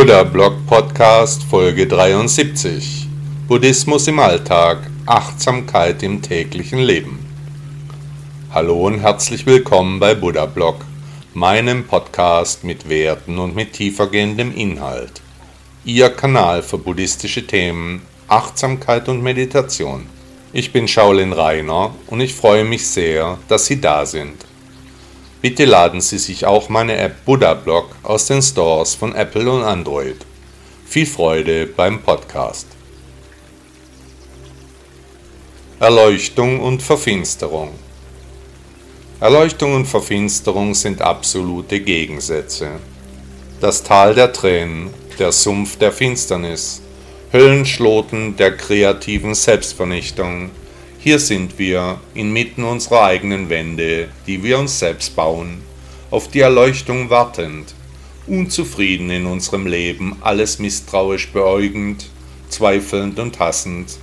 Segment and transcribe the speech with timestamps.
[0.00, 3.06] Buddha Blog Podcast Folge 73
[3.46, 7.18] Buddhismus im Alltag, Achtsamkeit im täglichen Leben.
[8.50, 10.86] Hallo und herzlich willkommen bei Buddha Blog,
[11.34, 15.20] meinem Podcast mit Werten und mit tiefergehendem Inhalt.
[15.84, 20.06] Ihr Kanal für buddhistische Themen, Achtsamkeit und Meditation.
[20.54, 24.46] Ich bin Shaolin Rainer und ich freue mich sehr, dass Sie da sind.
[25.42, 29.62] Bitte laden Sie sich auch meine App Buddha Blog aus den Stores von Apple und
[29.62, 30.16] Android.
[30.86, 32.66] Viel Freude beim Podcast.
[35.78, 37.70] Erleuchtung und Verfinsterung
[39.20, 42.70] Erleuchtung und Verfinsterung sind absolute Gegensätze.
[43.60, 44.88] Das Tal der Tränen,
[45.18, 46.80] der Sumpf der Finsternis,
[47.30, 50.50] Höllenschloten der kreativen Selbstvernichtung,
[51.02, 55.62] hier sind wir, inmitten unserer eigenen Wände, die wir uns selbst bauen,
[56.10, 57.74] auf die Erleuchtung wartend,
[58.26, 62.10] unzufrieden in unserem Leben, alles misstrauisch beäugend,
[62.50, 63.96] zweifelnd und hassend.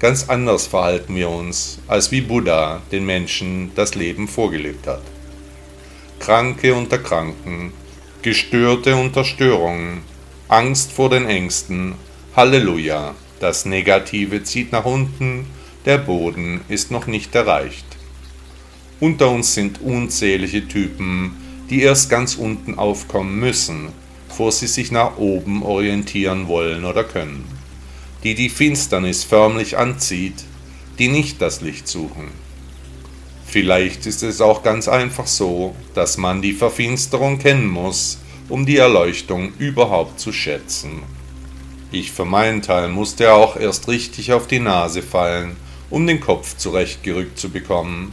[0.00, 5.02] Ganz anders verhalten wir uns, als wie Buddha den Menschen das Leben vorgelebt hat.
[6.18, 7.72] Kranke unter Kranken,
[8.22, 10.02] Gestörte unter Störungen,
[10.48, 11.94] Angst vor den Ängsten,
[12.34, 15.46] Halleluja, das Negative zieht nach unten,
[15.86, 17.86] der Boden ist noch nicht erreicht.
[19.00, 21.36] Unter uns sind unzählige Typen,
[21.70, 23.88] die erst ganz unten aufkommen müssen,
[24.28, 27.44] bevor sie sich nach oben orientieren wollen oder können.
[28.24, 30.44] Die die Finsternis förmlich anzieht,
[30.98, 32.28] die nicht das Licht suchen.
[33.46, 38.18] Vielleicht ist es auch ganz einfach so, dass man die Verfinsterung kennen muss,
[38.50, 41.02] um die Erleuchtung überhaupt zu schätzen.
[41.90, 45.56] Ich für meinen Teil musste auch erst richtig auf die Nase fallen,
[45.90, 48.12] um den Kopf zurechtgerückt zu bekommen.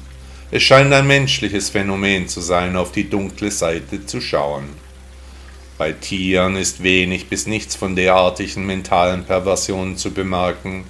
[0.50, 4.66] Es scheint ein menschliches Phänomen zu sein, auf die dunkle Seite zu schauen.
[5.78, 10.86] Bei Tieren ist wenig bis nichts von derartigen mentalen Perversionen zu bemerken.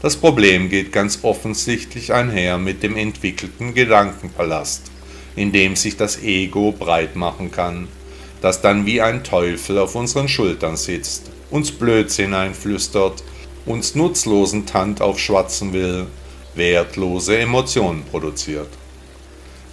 [0.00, 4.92] Das Problem geht ganz offensichtlich einher mit dem entwickelten Gedankenpalast,
[5.34, 7.88] in dem sich das Ego breit machen kann,
[8.40, 13.24] das dann wie ein Teufel auf unseren Schultern sitzt, uns Blödsinn einflüstert,
[13.66, 16.06] uns nutzlosen Tand aufschwatzen will,
[16.58, 18.68] wertlose Emotionen produziert.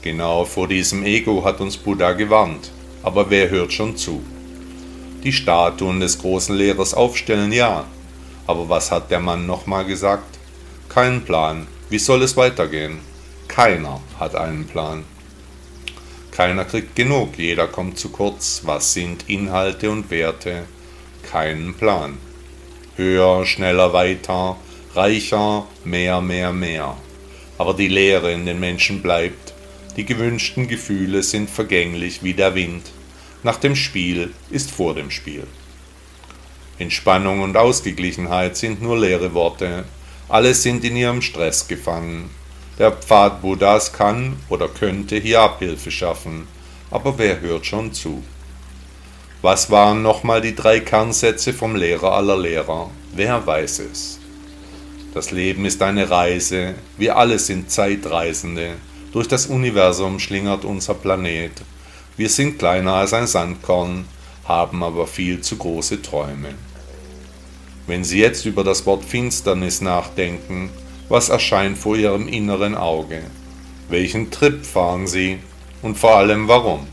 [0.01, 2.71] Genau vor diesem Ego hat uns Buddha gewarnt,
[3.03, 4.23] aber wer hört schon zu?
[5.23, 7.85] Die Statuen des großen Lehrers aufstellen, ja,
[8.47, 10.37] aber was hat der Mann nochmal gesagt?
[10.87, 11.67] Keinen Plan.
[11.89, 12.99] Wie soll es weitergehen?
[13.47, 15.03] Keiner hat einen Plan.
[16.31, 18.61] Keiner kriegt genug, jeder kommt zu kurz.
[18.63, 20.65] Was sind Inhalte und Werte?
[21.23, 22.17] Keinen Plan.
[22.95, 24.57] Höher, schneller, weiter,
[24.95, 26.97] reicher, mehr, mehr, mehr.
[27.57, 29.53] Aber die Leere in den Menschen bleibt,
[29.97, 32.91] die gewünschten Gefühle sind vergänglich wie der Wind,
[33.43, 35.45] nach dem Spiel ist vor dem Spiel.
[36.79, 39.85] Entspannung und Ausgeglichenheit sind nur leere Worte,
[40.27, 42.29] alle sind in ihrem Stress gefangen.
[42.79, 46.47] Der Pfad Buddhas kann oder könnte hier Abhilfe schaffen,
[46.91, 48.23] aber wer hört schon zu?
[49.41, 52.89] Was waren nochmal die drei Kernsätze vom Lehrer aller Lehrer?
[53.13, 54.19] Wer weiß es?
[55.15, 58.71] Das Leben ist eine Reise, wir alle sind Zeitreisende.
[59.13, 61.53] Durch das Universum schlingert unser Planet.
[62.17, 64.03] Wir sind kleiner als ein Sandkorn,
[64.43, 66.49] haben aber viel zu große Träume.
[67.87, 70.69] Wenn Sie jetzt über das Wort Finsternis nachdenken,
[71.07, 73.21] was erscheint vor Ihrem inneren Auge?
[73.87, 75.37] Welchen Trip fahren Sie
[75.81, 76.87] und vor allem warum?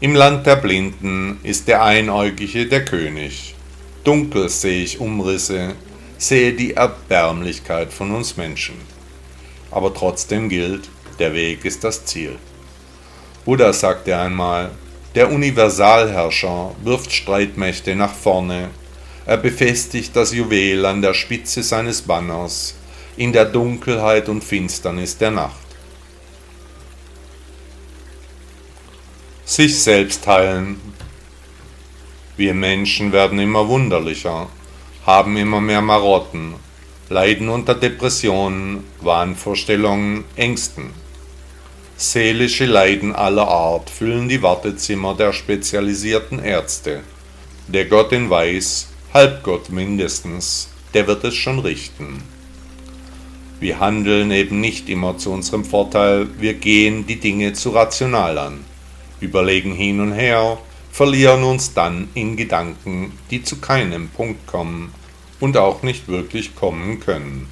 [0.00, 3.54] Im Land der Blinden ist der Einäugige der König.
[4.02, 5.76] Dunkel sehe ich Umrisse,
[6.18, 8.74] sehe die Erbärmlichkeit von uns Menschen.
[9.70, 12.36] Aber trotzdem gilt, der Weg ist das Ziel.
[13.44, 14.70] Buddha sagte einmal,
[15.14, 18.68] der Universalherrscher wirft Streitmächte nach vorne,
[19.24, 22.74] er befestigt das Juwel an der Spitze seines Banners
[23.16, 25.66] in der Dunkelheit und Finsternis der Nacht.
[29.44, 30.80] Sich selbst heilen.
[32.36, 34.48] Wir Menschen werden immer wunderlicher,
[35.08, 36.52] haben immer mehr Marotten,
[37.08, 40.90] leiden unter Depressionen, Wahnvorstellungen, Ängsten.
[41.96, 47.00] Seelische Leiden aller Art füllen die Wartezimmer der spezialisierten Ärzte.
[47.68, 52.22] Der Gott in Weiß, Halbgott mindestens, der wird es schon richten.
[53.60, 58.62] Wir handeln eben nicht immer zu unserem Vorteil, wir gehen die Dinge zu rational an,
[59.20, 60.58] überlegen hin und her,
[60.92, 64.92] verlieren uns dann in Gedanken, die zu keinem Punkt kommen
[65.40, 67.48] und auch nicht wirklich kommen können.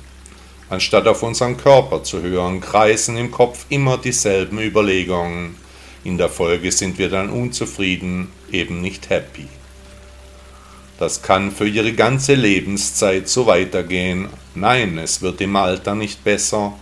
[0.68, 5.54] Anstatt auf unseren Körper zu hören, kreisen im Kopf immer dieselben Überlegungen.
[6.02, 9.46] In der Folge sind wir dann unzufrieden, eben nicht happy.
[10.98, 14.28] Das kann für ihre ganze Lebenszeit so weitergehen.
[14.54, 16.72] Nein, es wird im Alter nicht besser.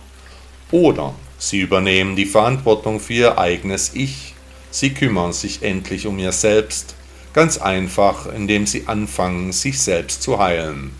[0.71, 4.33] Oder sie übernehmen die Verantwortung für ihr eigenes Ich.
[4.71, 6.95] Sie kümmern sich endlich um ihr Selbst.
[7.35, 10.91] Ganz einfach, indem sie anfangen, sich selbst zu heilen.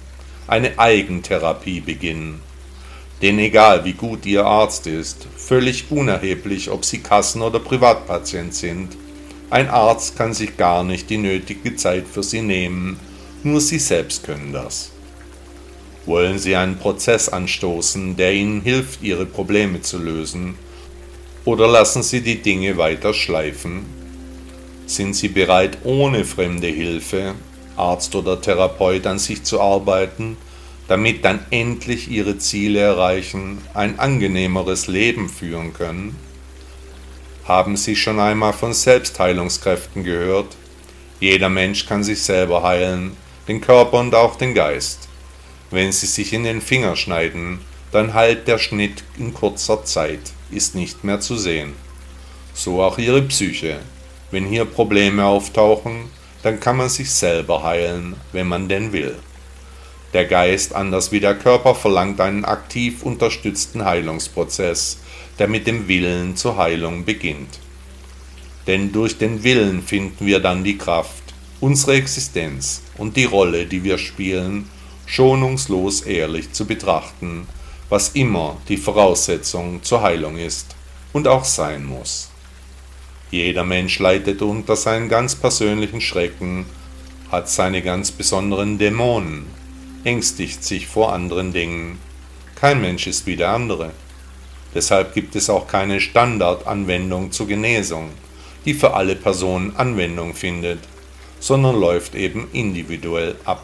[0.48, 2.42] Eine Eigentherapie beginnen.
[3.22, 8.98] Denn egal wie gut Ihr Arzt ist, völlig unerheblich, ob Sie Kassen- oder Privatpatient sind,
[9.50, 13.00] ein Arzt kann sich gar nicht die nötige Zeit für Sie nehmen,
[13.44, 14.92] nur Sie selbst können das.
[16.06, 20.56] Wollen Sie einen Prozess anstoßen, der Ihnen hilft, Ihre Probleme zu lösen,
[21.46, 23.95] oder lassen Sie die Dinge weiter schleifen?
[24.88, 27.34] Sind Sie bereit, ohne fremde Hilfe,
[27.76, 30.38] Arzt oder Therapeut an sich zu arbeiten,
[30.88, 36.16] damit dann endlich Ihre Ziele erreichen, ein angenehmeres Leben führen können?
[37.46, 40.56] Haben Sie schon einmal von Selbstheilungskräften gehört?
[41.20, 43.18] Jeder Mensch kann sich selber heilen,
[43.48, 45.08] den Körper und auch den Geist.
[45.72, 47.60] Wenn Sie sich in den Finger schneiden,
[47.92, 50.20] dann heilt der Schnitt in kurzer Zeit,
[50.52, 51.74] ist nicht mehr zu sehen.
[52.54, 53.80] So auch Ihre Psyche.
[54.36, 56.10] Wenn hier Probleme auftauchen,
[56.44, 59.16] dann kann man sich selber heilen, wenn man denn will.
[60.12, 64.98] Der Geist, anders wie der Körper, verlangt einen aktiv unterstützten Heilungsprozess,
[65.40, 67.60] der mit dem Willen zur Heilung beginnt.
[68.68, 73.86] Denn durch den Willen finden wir dann die Kraft, unsere Existenz und die Rolle, die
[73.86, 74.70] wir spielen,
[75.06, 77.48] schonungslos ehrlich zu betrachten,
[77.88, 80.76] was immer die Voraussetzung zur Heilung ist
[81.14, 82.32] und auch sein muss.
[83.32, 86.66] Jeder Mensch leidet unter seinen ganz persönlichen Schrecken,
[87.32, 89.48] hat seine ganz besonderen Dämonen,
[90.04, 92.00] ängstigt sich vor anderen Dingen.
[92.54, 93.92] Kein Mensch ist wie der andere.
[94.76, 98.12] Deshalb gibt es auch keine Standardanwendung zur Genesung,
[98.64, 100.80] die für alle Personen Anwendung findet,
[101.40, 103.64] sondern läuft eben individuell ab.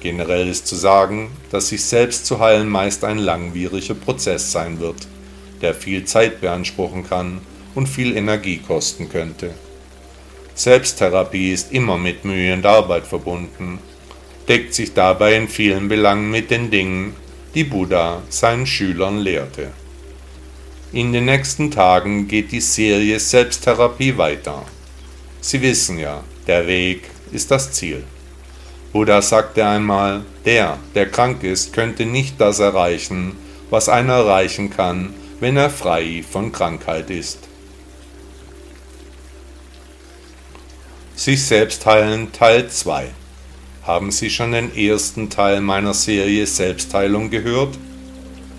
[0.00, 5.08] Generell ist zu sagen, dass sich selbst zu heilen meist ein langwieriger Prozess sein wird,
[5.60, 7.40] der viel Zeit beanspruchen kann
[7.78, 9.54] und viel Energie kosten könnte.
[10.56, 13.78] Selbsttherapie ist immer mit Mühe und Arbeit verbunden,
[14.48, 17.14] deckt sich dabei in vielen Belangen mit den Dingen,
[17.54, 19.68] die Buddha seinen Schülern lehrte.
[20.92, 24.64] In den nächsten Tagen geht die Serie Selbsttherapie weiter.
[25.40, 28.02] Sie wissen ja, der Weg ist das Ziel.
[28.92, 33.36] Buddha sagte einmal, der, der krank ist, könnte nicht das erreichen,
[33.70, 37.47] was einer erreichen kann, wenn er frei von Krankheit ist.
[41.18, 43.08] Sich selbst heilen Teil 2
[43.82, 47.76] haben Sie schon den ersten Teil meiner Serie Selbstheilung gehört?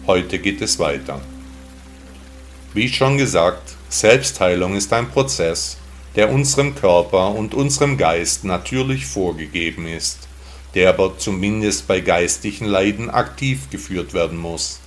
[0.06, 1.22] Heute geht es weiter.
[2.74, 5.78] Wie schon gesagt, Selbstheilung ist ein Prozess,
[6.18, 10.28] der unserem Körper und unserem Geist natürlich vorgegeben ist,
[10.76, 14.82] der aber zumindest bei geistigen Leiden aktiv geführt werden muss,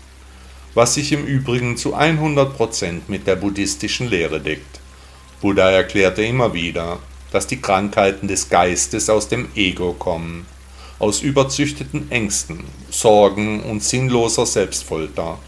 [0.74, 4.80] was sich im Übrigen zu 100% mit der buddhistischen Lehre deckt.
[5.40, 6.98] Buddha erklärte immer wieder,
[7.32, 10.46] dass die Krankheiten des Geistes aus dem Ego kommen,
[10.98, 15.38] aus überzüchteten Ängsten, Sorgen und sinnloser Selbstfolter,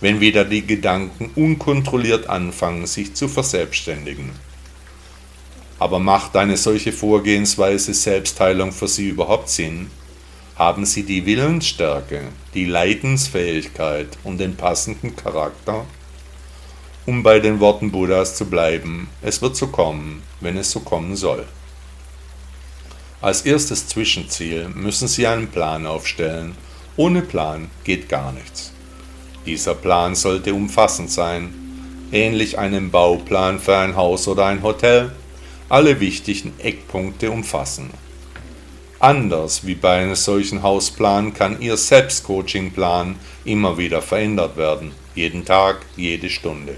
[0.00, 4.32] wenn wieder die Gedanken unkontrolliert anfangen, sich zu verselbstständigen.
[5.78, 9.90] Aber macht eine solche Vorgehensweise Selbstheilung für Sie überhaupt Sinn?
[10.56, 12.22] Haben Sie die Willensstärke,
[12.54, 15.84] die Leidensfähigkeit und den passenden Charakter?
[17.06, 21.16] Um bei den Worten Buddhas zu bleiben, es wird so kommen, wenn es so kommen
[21.16, 21.44] soll.
[23.20, 26.56] Als erstes Zwischenziel müssen Sie einen Plan aufstellen.
[26.96, 28.72] Ohne Plan geht gar nichts.
[29.44, 31.52] Dieser Plan sollte umfassend sein,
[32.10, 35.12] ähnlich einem Bauplan für ein Haus oder ein Hotel,
[35.68, 37.90] alle wichtigen Eckpunkte umfassen.
[38.98, 45.84] Anders wie bei einem solchen Hausplan kann Ihr Selbstcoaching-Plan immer wieder verändert werden, jeden Tag,
[45.96, 46.76] jede Stunde.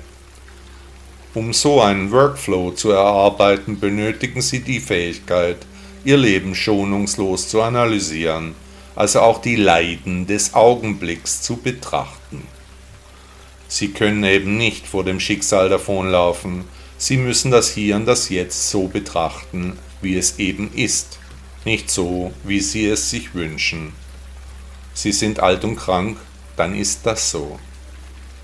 [1.36, 5.58] Um so einen Workflow zu erarbeiten, benötigen Sie die Fähigkeit,
[6.02, 8.54] Ihr Leben schonungslos zu analysieren,
[8.94, 12.48] also auch die Leiden des Augenblicks zu betrachten.
[13.68, 16.64] Sie können eben nicht vor dem Schicksal davonlaufen,
[16.96, 21.18] Sie müssen das Hier und das Jetzt so betrachten, wie es eben ist,
[21.66, 23.92] nicht so, wie Sie es sich wünschen.
[24.94, 26.16] Sie sind alt und krank,
[26.56, 27.58] dann ist das so.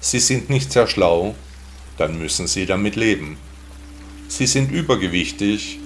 [0.03, 1.35] Sie sind nicht sehr schlau,
[2.03, 3.37] dann müssen sie damit leben.
[4.27, 5.79] Sie sind übergewichtig,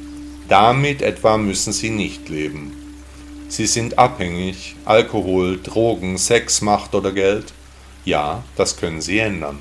[0.49, 2.73] damit etwa müssen sie nicht leben.
[3.49, 7.53] Sie sind abhängig, Alkohol, Drogen, Sex, Macht oder Geld?
[8.07, 9.59] Ja, das können sie ändern.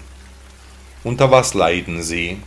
[1.04, 2.38] Unter was leiden sie?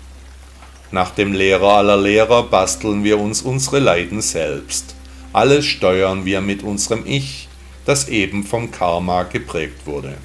[0.91, 4.95] Nach dem Lehrer aller Lehrer basteln wir uns unsere Leiden selbst.
[5.35, 7.47] Alles steuern wir mit unserem Ich,
[7.85, 10.17] das eben vom Karma geprägt wurde.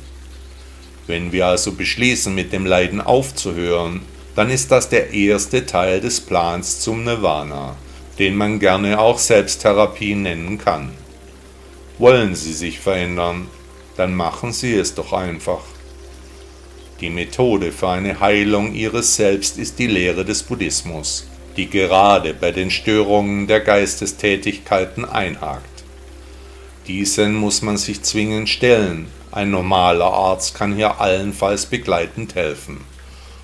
[1.07, 4.01] Wenn wir also beschließen, mit dem Leiden aufzuhören,
[4.35, 7.75] dann ist das der erste Teil des Plans zum Nirvana,
[8.19, 10.91] den man gerne auch Selbsttherapie nennen kann.
[11.97, 13.47] Wollen Sie sich verändern,
[13.97, 15.61] dann machen Sie es doch einfach.
[16.99, 22.51] Die Methode für eine Heilung Ihres Selbst ist die Lehre des Buddhismus, die gerade bei
[22.51, 25.83] den Störungen der Geistestätigkeiten einhakt.
[26.87, 32.81] Diesen muss man sich zwingend stellen, ein normaler Arzt kann hier allenfalls begleitend helfen.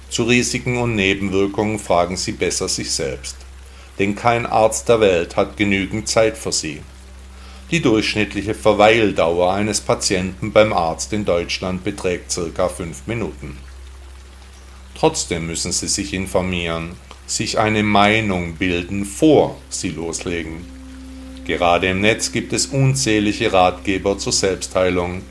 [0.09, 3.35] Zu Risiken und Nebenwirkungen fragen Sie besser sich selbst,
[3.97, 6.81] denn kein Arzt der Welt hat genügend Zeit für Sie.
[7.71, 13.57] Die durchschnittliche Verweildauer eines Patienten beim Arzt in Deutschland beträgt circa fünf Minuten.
[14.95, 16.95] Trotzdem müssen Sie sich informieren,
[17.27, 20.65] sich eine Meinung bilden, vor Sie loslegen.
[21.45, 25.21] Gerade im Netz gibt es unzählige Ratgeber zur Selbstheilung.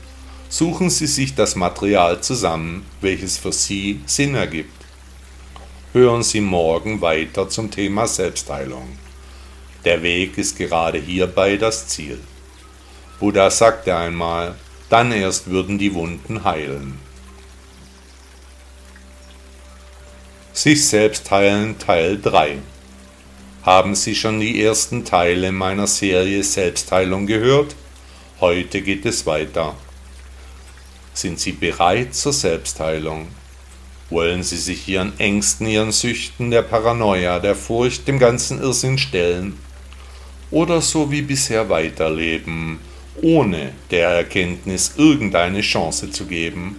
[0.51, 4.83] Suchen Sie sich das Material zusammen, welches für Sie Sinn ergibt.
[5.93, 8.97] Hören Sie morgen weiter zum Thema Selbstheilung.
[9.85, 12.19] Der Weg ist gerade hierbei das Ziel.
[13.19, 14.55] Buddha sagte einmal,
[14.89, 16.97] dann erst würden die Wunden heilen.
[20.51, 22.57] Sich selbst heilen Teil 3
[23.61, 27.75] Haben Sie schon die ersten Teile meiner Serie Selbstheilung gehört?
[28.39, 29.75] Heute geht es weiter.
[31.19, 33.27] Sind Sie bereit zur Selbstheilung?
[34.09, 39.57] Wollen Sie sich Ihren Ängsten, Ihren Süchten, der Paranoia, der Furcht, dem ganzen Irrsinn stellen?
[40.49, 42.79] Oder so wie bisher weiterleben,
[43.21, 46.77] ohne der Erkenntnis irgendeine Chance zu geben?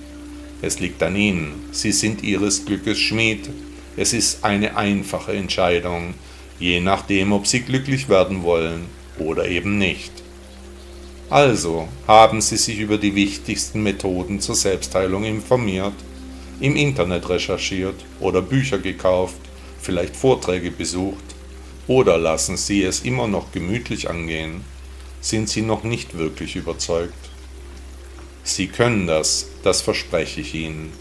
[0.63, 1.69] Es liegt an Ihnen.
[1.73, 3.51] Sie sind Ihres Glückes Schmied.
[3.99, 6.15] Es ist eine einfache Entscheidung,
[6.59, 8.87] je nachdem, ob Sie glücklich werden wollen
[9.19, 10.20] oder eben nicht.
[11.31, 15.95] Also haben Sie sich über die wichtigsten Methoden zur Selbstheilung informiert
[16.59, 19.39] im Internet recherchiert oder Bücher gekauft,
[19.81, 21.23] vielleicht Vorträge besucht
[21.87, 24.65] oder lassen Sie es immer noch gemütlich angehen,
[25.21, 27.15] sind Sie noch nicht wirklich überzeugt.
[28.43, 30.93] Sie können das, das verspreche ich Ihnen.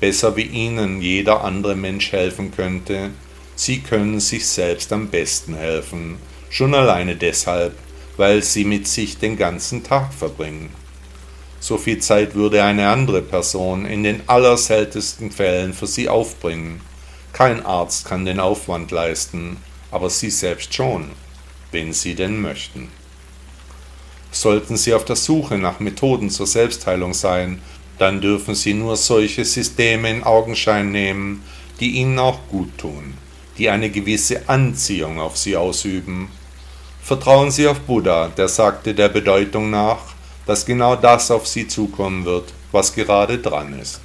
[0.00, 3.10] Besser wie Ihnen jeder andere Mensch helfen könnte,
[3.56, 6.16] Sie können sich selbst am besten helfen,
[6.48, 7.74] schon alleine deshalb,
[8.20, 10.68] weil Sie mit sich den ganzen Tag verbringen.
[11.58, 16.82] So viel Zeit würde eine andere Person in den allerseltensten Fällen für sie aufbringen.
[17.32, 19.56] Kein Arzt kann den Aufwand leisten,
[19.90, 21.12] aber Sie selbst schon,
[21.72, 22.88] wenn Sie denn möchten.
[24.32, 27.62] Sollten Sie auf der Suche nach Methoden zur Selbstheilung sein,
[27.98, 31.42] dann dürfen Sie nur solche Systeme in Augenschein nehmen,
[31.80, 33.14] die Ihnen auch gut tun,
[33.56, 36.28] die eine gewisse Anziehung auf Sie ausüben.
[37.02, 39.98] Vertrauen Sie auf Buddha, der sagte der Bedeutung nach,
[40.46, 44.00] dass genau das auf sie zukommen wird, was gerade dran ist.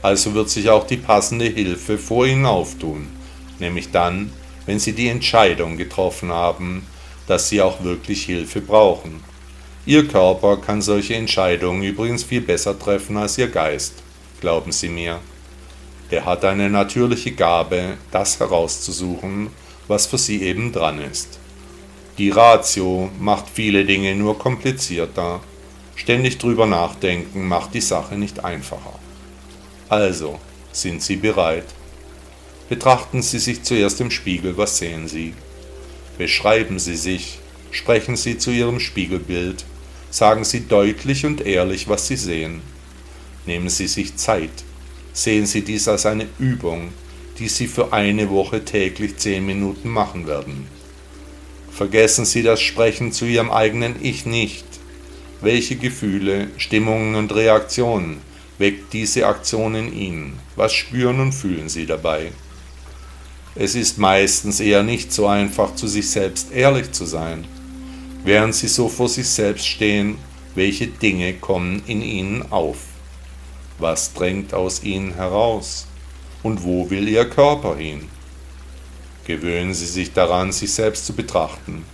[0.00, 3.08] Also wird sich auch die passende Hilfe vor ihnen auftun,
[3.58, 4.32] nämlich dann,
[4.66, 6.86] wenn sie die Entscheidung getroffen haben,
[7.26, 9.22] dass sie auch wirklich Hilfe brauchen.
[9.86, 13.94] Ihr Körper kann solche Entscheidungen übrigens viel besser treffen als ihr Geist,
[14.40, 15.18] glauben Sie mir.
[16.10, 19.50] Der hat eine natürliche Gabe, das herauszusuchen,
[19.88, 21.38] was für sie eben dran ist.
[22.18, 25.40] Die Ratio macht viele Dinge nur komplizierter.
[25.94, 28.98] Ständig drüber nachdenken macht die Sache nicht einfacher.
[29.88, 30.40] Also,
[30.72, 31.66] sind Sie bereit?
[32.68, 35.32] Betrachten Sie sich zuerst im Spiegel, was sehen Sie?
[36.18, 37.38] Beschreiben Sie sich,
[37.70, 39.64] sprechen Sie zu Ihrem Spiegelbild,
[40.10, 42.62] sagen Sie deutlich und ehrlich, was Sie sehen.
[43.46, 44.64] Nehmen Sie sich Zeit,
[45.12, 46.88] sehen Sie dies als eine Übung,
[47.38, 50.77] die Sie für eine Woche täglich zehn Minuten machen werden.
[51.78, 54.64] Vergessen Sie das Sprechen zu Ihrem eigenen Ich nicht.
[55.40, 58.18] Welche Gefühle, Stimmungen und Reaktionen
[58.58, 60.40] weckt diese Aktion in Ihnen?
[60.56, 62.32] Was spüren und fühlen Sie dabei?
[63.54, 67.44] Es ist meistens eher nicht so einfach, zu sich selbst ehrlich zu sein.
[68.24, 70.18] Während Sie so vor sich selbst stehen,
[70.56, 72.78] welche Dinge kommen in Ihnen auf?
[73.78, 75.86] Was drängt aus Ihnen heraus?
[76.42, 78.17] Und wo will Ihr Körper hin?
[79.28, 81.84] Gewöhnen Sie sich daran, sich selbst zu betrachten,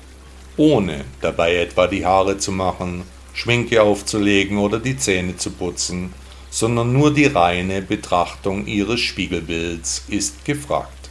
[0.56, 6.14] ohne dabei etwa die Haare zu machen, Schminke aufzulegen oder die Zähne zu putzen,
[6.48, 11.10] sondern nur die reine Betrachtung Ihres Spiegelbilds ist gefragt.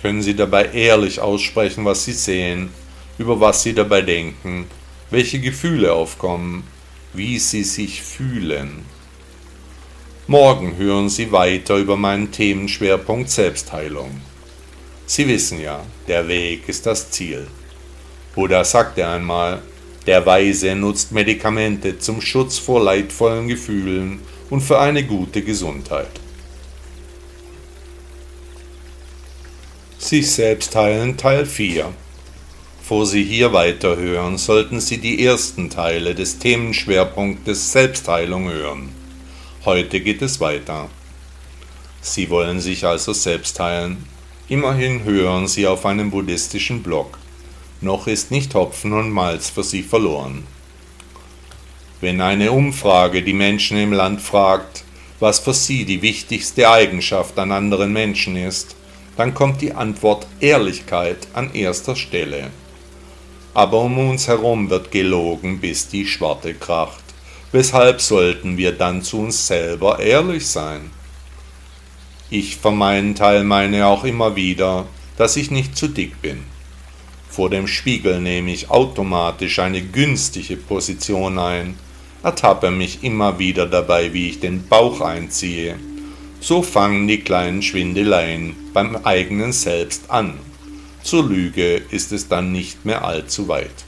[0.00, 2.70] Können Sie dabei ehrlich aussprechen, was Sie sehen,
[3.18, 4.66] über was Sie dabei denken,
[5.10, 6.62] welche Gefühle aufkommen,
[7.12, 8.84] wie Sie sich fühlen.
[10.28, 14.29] Morgen hören Sie weiter über meinen Themenschwerpunkt Selbstheilung.
[15.10, 17.48] Sie wissen ja, der Weg ist das Ziel.
[18.32, 19.60] Buddha sagte einmal,
[20.06, 26.12] der Weise nutzt Medikamente zum Schutz vor leidvollen Gefühlen und für eine gute Gesundheit.
[29.98, 31.92] Sich selbst heilen Teil 4
[32.78, 38.90] Bevor Sie hier weiterhören, sollten Sie die ersten Teile des Themenschwerpunktes Selbstheilung hören.
[39.64, 40.88] Heute geht es weiter.
[42.00, 44.19] Sie wollen sich also selbst heilen.
[44.50, 47.16] Immerhin hören Sie auf einem buddhistischen Blog.
[47.80, 50.44] Noch ist nicht Hopfen und Malz für Sie verloren.
[52.02, 54.84] Wenn eine Umfrage die Menschen im Land fragt,
[55.20, 58.76] was für sie die wichtigste Eigenschaft an anderen Menschen ist,
[59.16, 62.50] dann kommt die Antwort Ehrlichkeit an erster Stelle
[63.54, 67.02] aber um uns herum wird gelogen, bis die Schwarte kracht.
[67.52, 70.90] Weshalb sollten wir dann zu uns selber ehrlich sein?
[72.32, 76.44] Ich für meinen Teil meine auch immer wieder, dass ich nicht zu dick bin.
[77.28, 81.74] Vor dem Spiegel nehme ich automatisch eine günstige Position ein,
[82.22, 85.74] ertappe mich immer wieder dabei, wie ich den Bauch einziehe.
[86.40, 90.34] So fangen die kleinen Schwindeleien beim eigenen Selbst an.
[91.02, 93.84] Zur Lüge ist es dann nicht mehr allzu weit.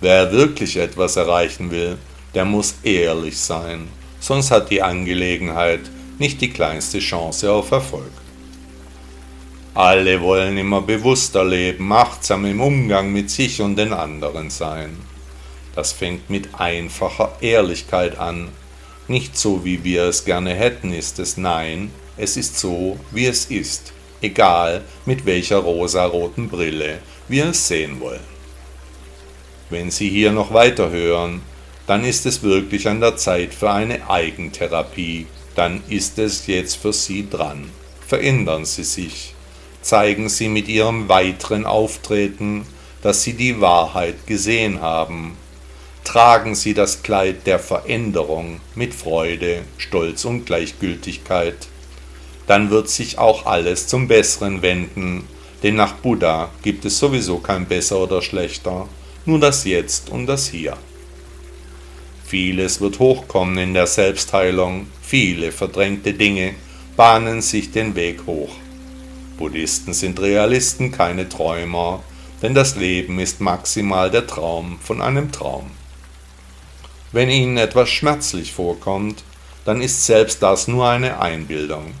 [0.00, 1.98] Wer wirklich etwas erreichen will,
[2.32, 3.88] der muss ehrlich sein,
[4.20, 5.80] sonst hat die Angelegenheit
[6.18, 8.12] nicht die kleinste Chance auf Erfolg.
[9.74, 14.96] Alle wollen immer bewusster leben, achtsam im Umgang mit sich und den anderen sein.
[15.74, 18.48] Das fängt mit einfacher Ehrlichkeit an.
[19.08, 23.46] Nicht so, wie wir es gerne hätten, ist es nein, es ist so, wie es
[23.46, 28.36] ist egal mit welcher rosaroten Brille wir es sehen wollen.
[29.70, 31.42] Wenn Sie hier noch weiter hören,
[31.86, 36.92] dann ist es wirklich an der Zeit für eine Eigentherapie, dann ist es jetzt für
[36.92, 37.68] Sie dran.
[38.06, 39.34] Verändern Sie sich,
[39.82, 42.66] zeigen Sie mit Ihrem weiteren Auftreten,
[43.02, 45.36] dass Sie die Wahrheit gesehen haben.
[46.04, 51.66] Tragen Sie das Kleid der Veränderung mit Freude, Stolz und Gleichgültigkeit
[52.46, 55.26] dann wird sich auch alles zum Besseren wenden,
[55.62, 58.88] denn nach Buddha gibt es sowieso kein besser oder schlechter,
[59.24, 60.76] nur das Jetzt und das Hier.
[62.26, 66.54] Vieles wird hochkommen in der Selbstheilung, viele verdrängte Dinge
[66.96, 68.50] bahnen sich den Weg hoch.
[69.38, 72.02] Buddhisten sind Realisten, keine Träumer,
[72.42, 75.70] denn das Leben ist maximal der Traum von einem Traum.
[77.12, 79.22] Wenn ihnen etwas schmerzlich vorkommt,
[79.64, 81.92] dann ist selbst das nur eine Einbildung.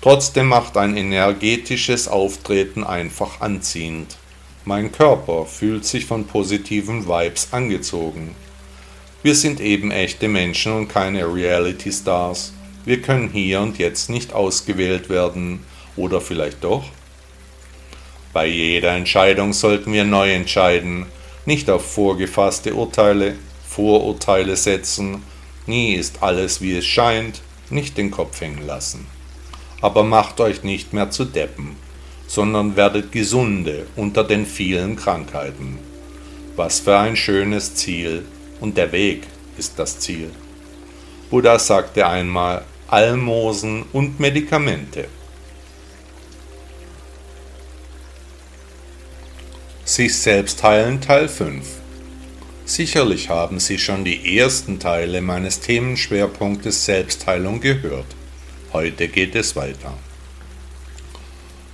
[0.00, 4.16] Trotzdem macht ein energetisches Auftreten einfach anziehend.
[4.64, 8.34] Mein Körper fühlt sich von positiven Vibes angezogen.
[9.22, 12.52] Wir sind eben echte Menschen und keine Reality Stars.
[12.84, 15.60] Wir können hier und jetzt nicht ausgewählt werden.
[15.96, 16.84] Oder vielleicht doch?
[18.32, 21.06] Bei jeder Entscheidung sollten wir neu entscheiden,
[21.46, 23.36] nicht auf vorgefasste Urteile,
[23.68, 25.22] Vorurteile setzen.
[25.66, 29.06] Nie ist alles wie es scheint, nicht den Kopf hängen lassen
[29.80, 31.76] aber macht euch nicht mehr zu Deppen,
[32.26, 35.78] sondern werdet Gesunde unter den vielen Krankheiten.
[36.56, 38.24] Was für ein schönes Ziel,
[38.60, 39.26] und der Weg
[39.58, 40.30] ist das Ziel.
[41.30, 45.08] Buddha sagte einmal Almosen und Medikamente.
[49.84, 51.66] Sich selbst heilen Teil 5
[52.70, 58.06] Sicherlich haben Sie schon die ersten Teile meines Themenschwerpunktes Selbstheilung gehört.
[58.72, 59.98] Heute geht es weiter.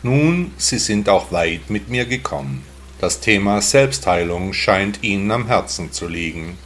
[0.02, 2.64] Nun, Sie sind auch weit mit mir gekommen.
[2.98, 6.56] Das Thema Selbstheilung scheint Ihnen am Herzen zu liegen.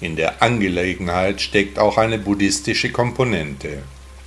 [0.00, 3.82] In der Angelegenheit steckt auch eine buddhistische Komponente.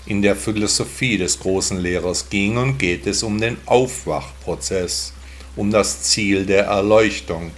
[0.06, 5.14] In der Philosophie des großen Lehrers ging und geht es um den Aufwachprozess,
[5.58, 7.52] um das Ziel der Erleuchtung,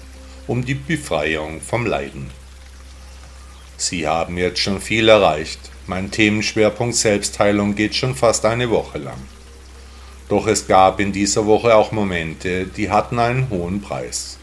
[0.47, 2.31] um die Befreiung vom Leiden.
[3.77, 9.21] Sie haben jetzt schon viel erreicht, mein Themenschwerpunkt Selbstheilung geht schon fast eine Woche lang.
[10.27, 14.38] Doch es gab in dieser Woche auch Momente, die hatten einen hohen Preis.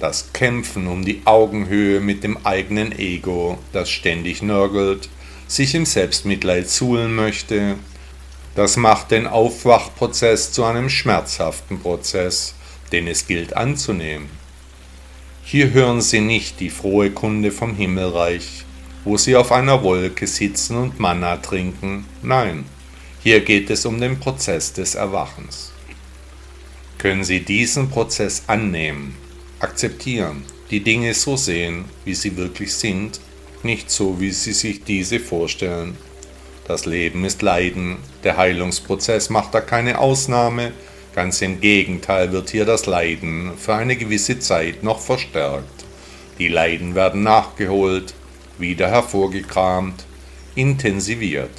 [0.00, 5.10] Das Kämpfen um die Augenhöhe mit dem eigenen Ego, das ständig nörgelt,
[5.46, 7.76] sich im Selbstmitleid suhlen möchte,
[8.54, 12.54] das macht den Aufwachprozess zu einem schmerzhaften Prozess,
[12.92, 14.30] den es gilt anzunehmen.
[15.44, 18.64] Hier hören Sie nicht die frohe Kunde vom Himmelreich,
[19.04, 22.06] wo sie auf einer Wolke sitzen und Manna trinken.
[22.22, 22.64] Nein,
[23.22, 25.72] hier geht es um den Prozess des Erwachens.
[26.96, 29.14] Können Sie diesen Prozess annehmen,
[29.60, 33.20] akzeptieren, die Dinge so sehen, wie sie wirklich sind,
[33.62, 35.96] nicht so, wie Sie sich diese vorstellen.
[36.66, 40.72] Das Leben ist Leiden, der Heilungsprozess macht da keine Ausnahme,
[41.14, 45.84] Ganz im Gegenteil wird hier das Leiden für eine gewisse Zeit noch verstärkt.
[46.38, 48.14] Die Leiden werden nachgeholt,
[48.58, 50.04] wieder hervorgekramt,
[50.54, 51.50] intensiviert.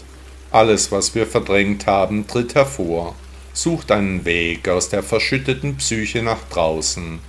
[0.52, 3.14] Alles, was wir verdrängt haben, tritt hervor,
[3.52, 7.20] sucht einen Weg aus der verschütteten Psyche nach draußen,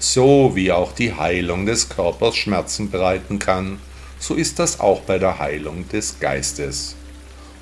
[0.00, 3.78] so wie auch die Heilung des Körpers Schmerzen bereiten kann,
[4.18, 6.96] so ist das auch bei der Heilung des Geistes.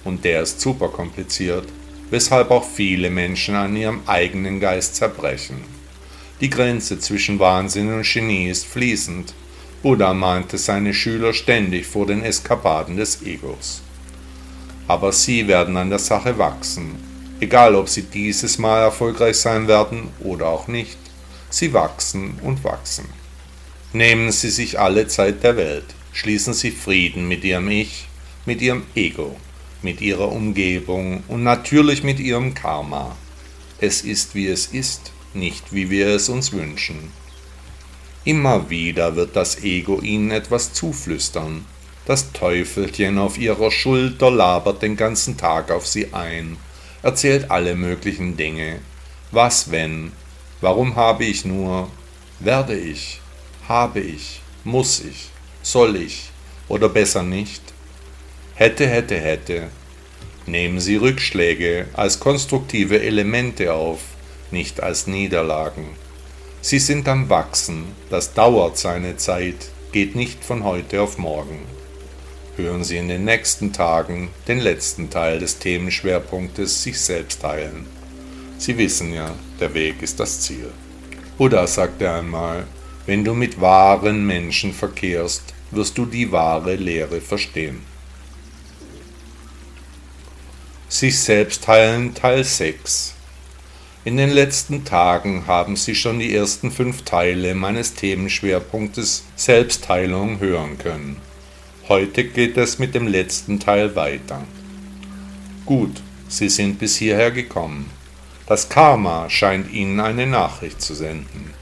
[0.04, 1.68] Und der ist super kompliziert,
[2.10, 5.64] weshalb auch viele Menschen an ihrem eigenen Geist zerbrechen.
[6.40, 9.34] Die Grenze zwischen Wahnsinn und Genie ist fließend.
[9.82, 13.82] Buddha mahnte seine Schüler ständig vor den Eskapaden des Egos.
[14.86, 16.94] Aber sie werden an der Sache wachsen,
[17.40, 21.07] egal ob sie dieses Mal erfolgreich sein werden oder auch nicht.
[21.50, 23.06] Sie wachsen und wachsen.
[23.92, 28.08] Nehmen Sie sich alle Zeit der Welt, schließen Sie Frieden mit Ihrem Ich,
[28.44, 29.36] mit Ihrem Ego
[29.82, 33.16] mit ihrer Umgebung und natürlich mit ihrem Karma.
[33.80, 37.12] Es ist wie es ist, nicht wie wir es uns wünschen.
[38.24, 41.64] Immer wieder wird das Ego ihnen etwas zuflüstern.
[42.06, 46.56] Das Teufelchen auf ihrer Schulter labert den ganzen Tag auf sie ein,
[47.02, 48.80] erzählt alle möglichen Dinge.
[49.30, 50.12] Was wenn?
[50.60, 51.88] Warum habe ich nur?
[52.40, 53.20] Werde ich?
[53.68, 54.40] Habe ich?
[54.64, 55.30] Muss ich?
[55.62, 56.30] Soll ich?
[56.68, 57.62] Oder besser nicht?
[58.56, 59.68] Hätte, hätte, hätte.
[60.46, 64.00] Nehmen Sie Rückschläge als konstruktive Elemente auf,
[64.50, 65.90] nicht als Niederlagen.
[66.60, 71.60] Sie sind am Wachsen, das dauert seine Zeit, geht nicht von heute auf morgen.
[72.56, 77.97] Hören Sie in den nächsten Tagen den letzten Teil des Themenschwerpunktes sich selbst heilen.
[78.58, 80.70] Sie wissen ja, der Weg ist das Ziel.
[81.38, 82.66] Buddha sagte einmal,
[83.06, 87.82] wenn du mit wahren Menschen verkehrst, wirst du die wahre Lehre verstehen.
[90.88, 93.14] Sich selbst heilen Teil 6
[94.04, 100.78] In den letzten Tagen haben Sie schon die ersten fünf Teile meines Themenschwerpunktes Selbstheilung hören
[100.78, 101.18] können.
[101.88, 104.44] Heute geht es mit dem letzten Teil weiter.
[105.64, 107.97] Gut, Sie sind bis hierher gekommen.
[108.48, 111.52] Das Karma scheint Ihnen eine Nachricht zu senden.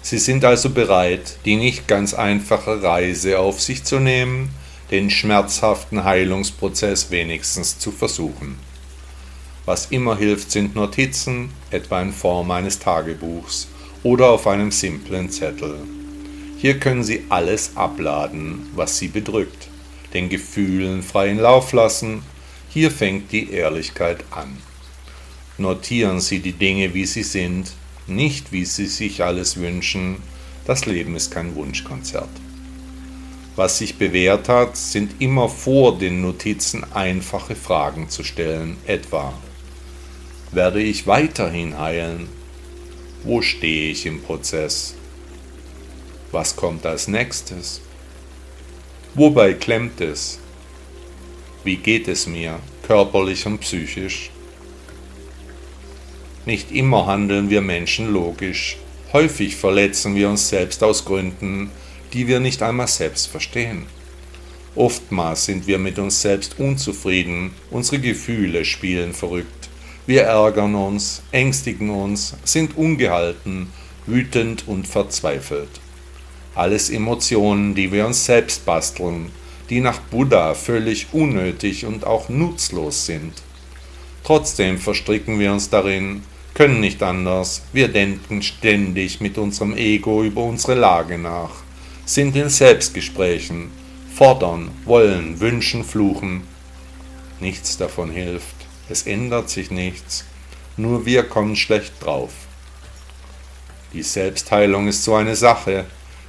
[0.00, 4.50] Sie sind also bereit, die nicht ganz einfache Reise auf sich zu nehmen,
[4.92, 8.60] den schmerzhaften Heilungsprozess wenigstens zu versuchen.
[9.64, 13.66] Was immer hilft, sind Notizen, etwa in Form eines Tagebuchs
[14.04, 15.80] oder auf einem simplen Zettel.
[16.58, 19.66] Hier können Sie alles abladen, was Sie bedrückt,
[20.14, 22.22] den Gefühlen freien Lauf lassen.
[22.68, 24.67] Hier fängt die Ehrlichkeit an.
[25.58, 27.72] Notieren Sie die Dinge, wie sie sind,
[28.06, 30.16] nicht wie Sie sich alles wünschen.
[30.64, 32.30] Das Leben ist kein Wunschkonzert.
[33.56, 39.34] Was sich bewährt hat, sind immer vor den Notizen einfache Fragen zu stellen, etwa
[40.52, 42.28] werde ich weiterhin heilen?
[43.24, 44.94] Wo stehe ich im Prozess?
[46.30, 47.80] Was kommt als nächstes?
[49.14, 50.38] Wobei klemmt es?
[51.64, 54.30] Wie geht es mir, körperlich und psychisch?
[56.48, 58.78] Nicht immer handeln wir Menschen logisch.
[59.12, 61.70] Häufig verletzen wir uns selbst aus Gründen,
[62.14, 63.84] die wir nicht einmal selbst verstehen.
[64.74, 69.68] Oftmals sind wir mit uns selbst unzufrieden, unsere Gefühle spielen verrückt,
[70.06, 73.70] wir ärgern uns, ängstigen uns, sind ungehalten,
[74.06, 75.82] wütend und verzweifelt.
[76.54, 79.32] Alles Emotionen, die wir uns selbst basteln,
[79.68, 83.34] die nach Buddha völlig unnötig und auch nutzlos sind.
[84.24, 86.22] Trotzdem verstricken wir uns darin,
[86.58, 91.52] können nicht anders, wir denken ständig mit unserem Ego über unsere Lage nach
[92.04, 93.70] sind in Selbstgesprächen,
[94.12, 96.42] fordern, wollen, wünschen, fluchen.
[97.38, 98.56] Nichts davon hilft,
[98.88, 100.24] es ändert sich nichts,
[100.76, 102.32] nur wir kommen schlecht drauf.
[103.92, 105.84] Die Selbstheilung ist so eine Sache,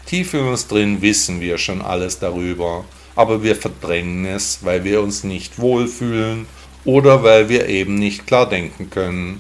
[0.06, 5.02] tief in uns drin wissen wir schon alles darüber, aber wir verdrängen es, weil wir
[5.02, 6.46] uns nicht wohlfühlen
[6.86, 9.39] oder weil wir eben nicht klar denken können,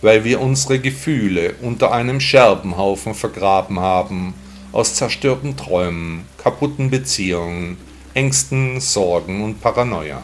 [0.00, 4.34] weil wir unsere Gefühle unter einem Scherbenhaufen vergraben haben
[4.72, 7.78] aus zerstörten Träumen, kaputten Beziehungen,
[8.14, 10.22] Ängsten, Sorgen und Paranoia.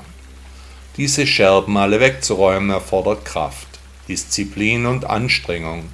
[0.96, 3.66] Diese Scherben alle wegzuräumen erfordert Kraft,
[4.08, 5.84] Disziplin und Anstrengung.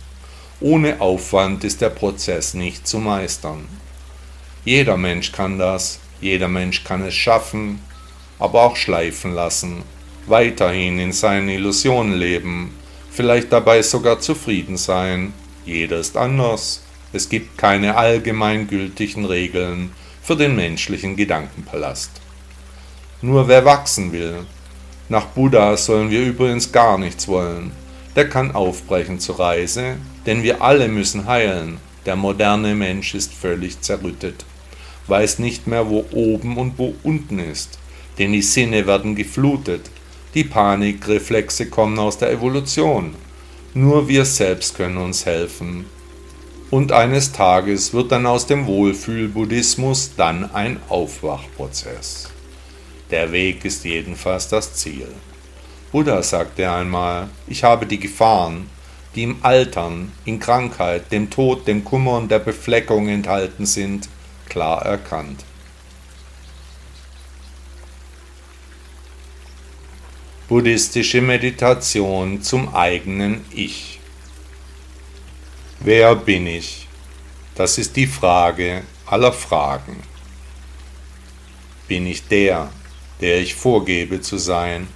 [0.60, 3.66] Ohne Aufwand ist der Prozess nicht zu meistern.
[4.64, 7.80] Jeder Mensch kann das, jeder Mensch kann es schaffen,
[8.38, 9.82] aber auch schleifen lassen,
[10.26, 12.74] weiterhin in seinen Illusionen leben,
[13.10, 15.32] vielleicht dabei sogar zufrieden sein.
[15.64, 19.92] Jeder ist anders, es gibt keine allgemeingültigen Regeln
[20.22, 22.10] für den menschlichen Gedankenpalast.
[23.22, 24.46] Nur wer wachsen will,
[25.08, 27.72] nach Buddha sollen wir übrigens gar nichts wollen.
[28.16, 29.96] der kann aufbrechen zur Reise,
[30.26, 31.78] denn wir alle müssen heilen.
[32.06, 34.44] Der moderne Mensch ist völlig zerrüttet,
[35.06, 37.78] weiß nicht mehr, wo oben und wo unten ist,
[38.18, 39.90] denn die Sinne werden geflutet,
[40.34, 43.14] die Panikreflexe kommen aus der Evolution.
[43.74, 45.86] Nur wir selbst können uns helfen.
[46.70, 52.28] Und eines Tages wird dann aus dem Wohlfühlbuddhismus dann ein Aufwachprozess.
[53.10, 55.08] Der Weg ist jedenfalls das Ziel.
[55.90, 58.70] Buddha sagte einmal, ich habe die Gefahren,
[59.16, 64.08] die im Altern, in Krankheit, dem Tod, dem Kummer und der Befleckung enthalten sind,
[64.48, 65.44] klar erkannt.
[70.50, 74.00] Buddhistische Meditation zum eigenen Ich.
[75.78, 76.88] Wer bin ich?
[77.54, 80.02] Das ist die Frage aller Fragen.
[81.86, 82.72] Bin ich der,
[83.20, 84.88] der ich vorgebe zu sein?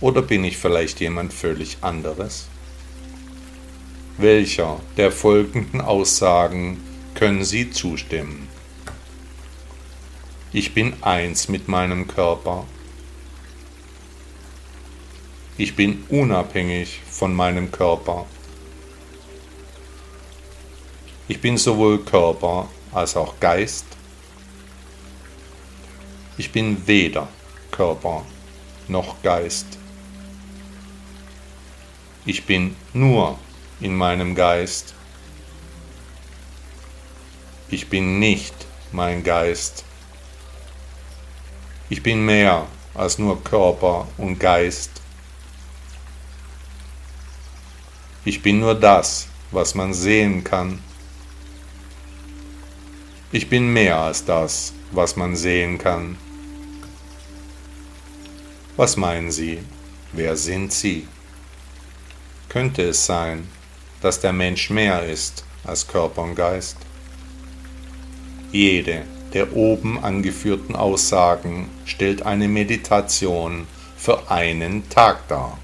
[0.00, 2.46] Oder bin ich vielleicht jemand völlig anderes?
[4.16, 6.80] Welcher der folgenden Aussagen
[7.14, 8.48] können Sie zustimmen?
[10.54, 12.64] Ich bin eins mit meinem Körper.
[15.56, 18.26] Ich bin unabhängig von meinem Körper.
[21.28, 23.86] Ich bin sowohl Körper als auch Geist.
[26.36, 27.28] Ich bin weder
[27.70, 28.26] Körper
[28.88, 29.78] noch Geist.
[32.26, 33.38] Ich bin nur
[33.80, 34.92] in meinem Geist.
[37.68, 38.54] Ich bin nicht
[38.90, 39.84] mein Geist.
[41.88, 45.03] Ich bin mehr als nur Körper und Geist.
[48.24, 50.78] Ich bin nur das, was man sehen kann.
[53.32, 56.16] Ich bin mehr als das, was man sehen kann.
[58.76, 59.58] Was meinen Sie?
[60.12, 61.06] Wer sind Sie?
[62.48, 63.48] Könnte es sein,
[64.00, 66.76] dass der Mensch mehr ist als Körper und Geist?
[68.52, 69.02] Jede
[69.34, 75.58] der oben angeführten Aussagen stellt eine Meditation für einen Tag dar.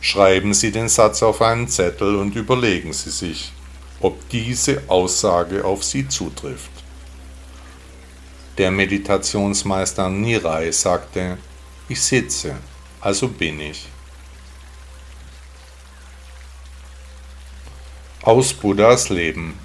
[0.00, 3.52] Schreiben Sie den Satz auf einen Zettel und überlegen Sie sich,
[4.00, 6.70] ob diese Aussage auf Sie zutrifft.
[8.56, 11.36] Der Meditationsmeister Nirai sagte,
[11.88, 12.56] ich sitze,
[13.00, 13.86] also bin ich.
[18.22, 19.58] Aus Buddhas Leben.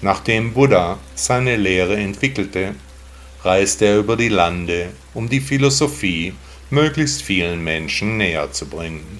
[0.00, 2.74] Nachdem Buddha seine Lehre entwickelte,
[3.42, 6.34] reiste er über die Lande, um die Philosophie
[6.70, 9.18] möglichst vielen Menschen näher zu bringen.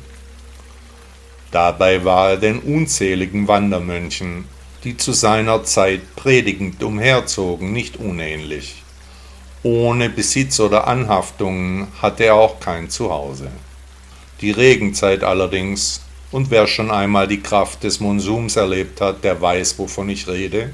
[1.50, 4.44] Dabei war er den unzähligen Wandermönchen,
[4.84, 8.82] die zu seiner Zeit predigend umherzogen, nicht unähnlich.
[9.62, 13.50] Ohne Besitz oder Anhaftungen hatte er auch kein Zuhause.
[14.40, 16.00] Die Regenzeit allerdings
[16.32, 20.72] und wer schon einmal die Kraft des Monsums erlebt hat, der weiß, wovon ich rede,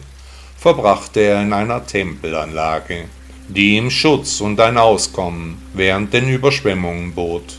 [0.59, 3.09] verbrachte er in einer Tempelanlage,
[3.49, 7.59] die ihm Schutz und ein Auskommen während den Überschwemmungen bot.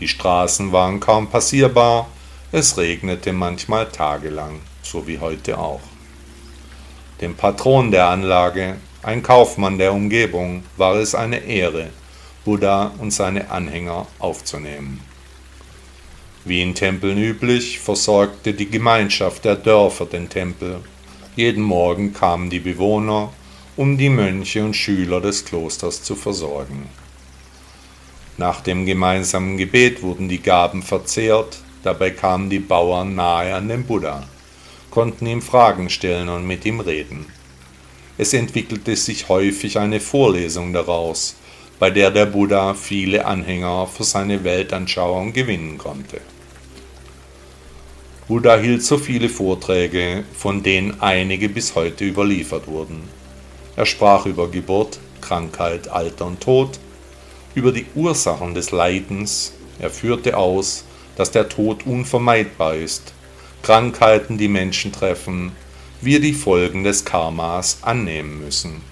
[0.00, 2.08] Die Straßen waren kaum passierbar,
[2.52, 5.80] es regnete manchmal tagelang, so wie heute auch.
[7.20, 11.90] Dem Patron der Anlage, ein Kaufmann der Umgebung, war es eine Ehre,
[12.44, 15.00] Buddha und seine Anhänger aufzunehmen.
[16.44, 20.80] Wie in Tempeln üblich, versorgte die Gemeinschaft der Dörfer den Tempel.
[21.34, 23.32] Jeden Morgen kamen die Bewohner,
[23.76, 26.88] um die Mönche und Schüler des Klosters zu versorgen.
[28.38, 33.84] Nach dem gemeinsamen Gebet wurden die Gaben verzehrt, dabei kamen die Bauern nahe an den
[33.84, 34.26] Buddha,
[34.90, 37.26] konnten ihm Fragen stellen und mit ihm reden.
[38.16, 41.36] Es entwickelte sich häufig eine Vorlesung daraus,
[41.78, 46.22] bei der der Buddha viele Anhänger für seine Weltanschauung gewinnen konnte.
[48.26, 53.25] Buddha hielt so viele Vorträge, von denen einige bis heute überliefert wurden.
[53.76, 56.78] Er sprach über Geburt, Krankheit, Alter und Tod,
[57.54, 59.52] über die Ursachen des Leidens.
[59.78, 60.84] Er führte aus,
[61.16, 63.12] dass der Tod unvermeidbar ist,
[63.62, 65.52] Krankheiten die Menschen treffen,
[66.00, 68.82] wir die Folgen des Karmas annehmen müssen.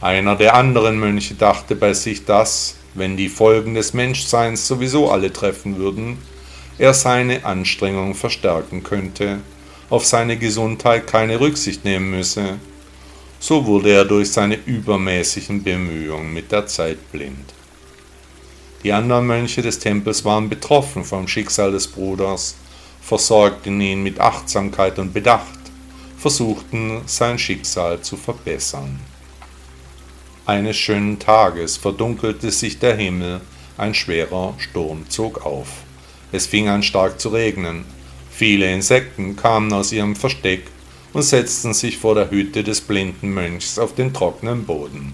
[0.00, 5.32] Einer der anderen Mönche dachte bei sich, dass, wenn die Folgen des Menschseins sowieso alle
[5.32, 6.18] treffen würden,
[6.78, 9.40] er seine Anstrengung verstärken könnte,
[9.90, 12.58] auf seine Gesundheit keine Rücksicht nehmen müsse.
[13.42, 17.54] So wurde er durch seine übermäßigen Bemühungen mit der Zeit blind.
[18.84, 22.56] Die anderen Mönche des Tempels waren betroffen vom Schicksal des Bruders,
[23.00, 25.58] versorgten ihn mit Achtsamkeit und Bedacht,
[26.18, 29.00] versuchten sein Schicksal zu verbessern.
[30.44, 33.40] Eines schönen Tages verdunkelte sich der Himmel
[33.78, 35.68] Ein schwerer Sturm zog auf.
[36.32, 37.86] Es fing an stark zu regnen.
[38.30, 40.64] Viele Insekten kamen aus ihrem Versteck
[41.12, 45.12] und setzten sich vor der Hütte des blinden Mönchs auf den trockenen Boden.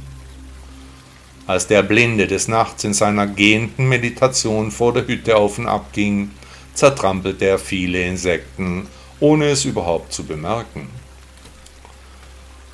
[1.46, 5.92] Als der Blinde des Nachts in seiner gehenden Meditation vor der Hütte auf und ab
[5.92, 6.30] ging,
[6.74, 8.88] zertrampelte er viele Insekten,
[9.20, 10.88] ohne es überhaupt zu bemerken.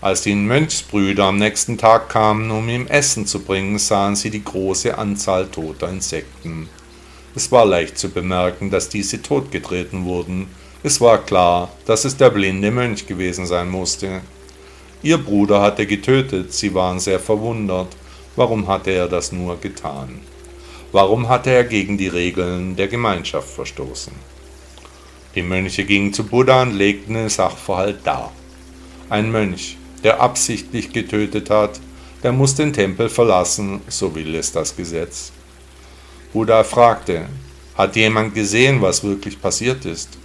[0.01, 4.43] Als die Mönchsbrüder am nächsten Tag kamen, um ihm Essen zu bringen, sahen sie die
[4.43, 6.69] große Anzahl toter Insekten.
[7.37, 10.49] Es war leicht zu bemerken, dass diese totgetreten wurden.
[10.85, 14.21] Es war klar, dass es der blinde Mönch gewesen sein musste.
[15.05, 17.87] Ihr Bruder hatte getötet, sie waren sehr verwundert.
[18.35, 20.21] Warum hatte er das nur getan?
[20.91, 24.13] Warum hatte er gegen die Regeln der Gemeinschaft verstoßen?
[25.37, 28.33] Die Mönche gingen zu Buddha und legten den Sachverhalt dar.
[29.09, 31.79] Ein Mönch, der absichtlich getötet hat,
[32.25, 35.31] der muss den Tempel verlassen, so will es das Gesetz.
[36.33, 37.27] Buddha fragte,
[37.77, 40.19] hat jemand gesehen, was wirklich passiert ist?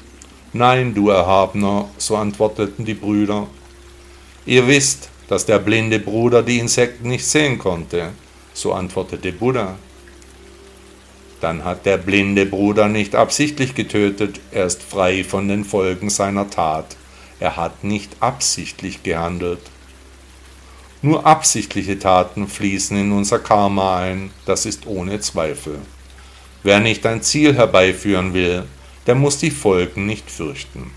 [0.54, 3.48] Nein, du Erhabener, so antworteten die Brüder.
[4.46, 8.12] Ihr wisst, dass der blinde Bruder die Insekten nicht sehen konnte,
[8.54, 9.76] so antwortete Buddha.
[11.42, 16.50] Dann hat der blinde Bruder nicht absichtlich getötet, er ist frei von den Folgen seiner
[16.50, 16.96] Tat.
[17.40, 19.62] Er hat nicht absichtlich gehandelt.
[21.02, 25.80] Nur absichtliche Taten fließen in unser Karma ein, das ist ohne Zweifel.
[26.64, 28.64] Wer nicht ein Ziel herbeiführen will,
[29.08, 30.92] der muss die Folgen nicht fürchten.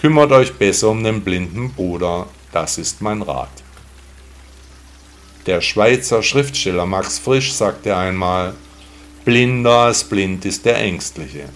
[0.00, 3.62] Kümmert euch besser um den blinden Bruder, das ist mein Rat.
[5.46, 8.54] Der Schweizer Schriftsteller Max Frisch sagte einmal,
[9.24, 11.48] Blinder als blind ist der Ängstliche.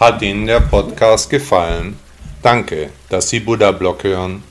[0.00, 1.96] Hat Ihnen der Podcast gefallen?
[2.42, 4.42] Danke, dass Sie Buddha Blog hören.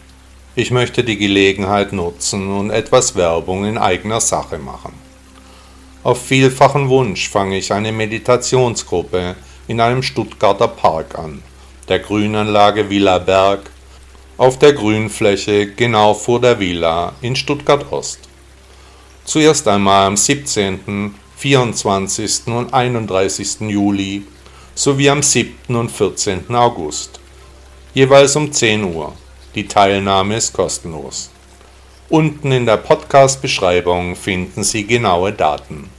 [0.55, 5.00] Ich möchte die Gelegenheit nutzen und etwas Werbung in eigener Sache machen.
[6.03, 9.35] Auf vielfachen Wunsch fange ich eine Meditationsgruppe
[9.67, 11.43] in einem Stuttgarter Park an,
[11.89, 13.69] der Grünanlage Villa Berg,
[14.37, 18.21] auf der Grünfläche genau vor der Villa in Stuttgart Ost.
[19.25, 22.47] Zuerst einmal am 17., 24.
[22.47, 23.61] und 31.
[23.61, 24.23] Juli
[24.73, 25.75] sowie am 7.
[25.75, 26.55] und 14.
[26.55, 27.19] August.
[27.93, 29.13] Jeweils um 10 Uhr.
[29.53, 31.30] Die Teilnahme ist kostenlos.
[32.11, 35.89] Unten in der Podcast-Beschreibung finden Sie genaue Daten.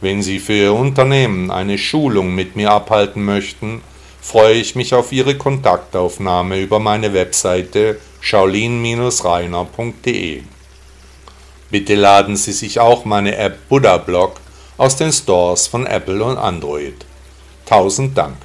[0.00, 3.80] Wenn Sie für Ihr Unternehmen eine Schulung mit mir abhalten möchten,
[4.20, 10.42] freue ich mich auf Ihre Kontaktaufnahme über meine Webseite shaolin-reiner.de.
[11.68, 14.36] Bitte laden Sie sich auch meine App Buddha Blog
[14.76, 17.04] aus den Stores von Apple und Android.
[17.66, 18.36] Tausend Dank.